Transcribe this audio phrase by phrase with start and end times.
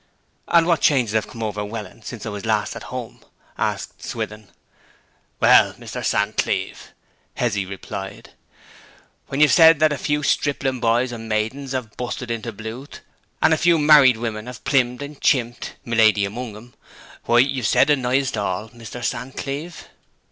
[0.47, 3.21] 'And what changes have come over Welland since I was last at home?'
[3.55, 4.47] asked Swithin.
[5.39, 6.03] 'Well, Mr.
[6.03, 6.91] San Cleeve,'
[7.35, 8.31] Hezzy replied,
[9.27, 13.01] 'when you've said that a few stripling boys and maidens have busted into blooth,
[13.43, 16.73] and a few married women have plimmed and chimped (my lady among 'em),
[17.25, 19.03] why, you've said anighst all, Mr.
[19.05, 19.87] San Cleeve.'